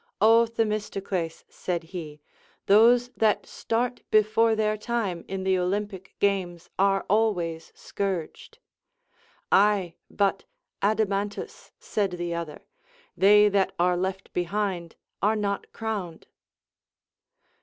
Ο 0.19 0.47
Themistocles, 0.47 1.43
said 1.47 1.83
he, 1.93 2.21
those 2.65 3.09
that 3.09 3.45
start 3.45 4.01
before 4.09 4.55
their 4.55 4.75
time 4.75 5.23
in 5.27 5.43
the 5.43 5.59
Olympic 5.59 6.15
games 6.17 6.71
are 6.79 7.05
always 7.07 7.71
scourged. 7.75 8.57
Aye; 9.51 9.93
but, 10.09 10.43
Adimantus, 10.81 11.71
said 11.79 12.13
the 12.13 12.33
other, 12.33 12.65
they 13.15 13.47
that 13.47 13.73
are 13.77 13.95
left 13.95 14.33
behind 14.33 14.95
are 15.21 15.35
not 15.35 15.71
crowned. 15.71 16.25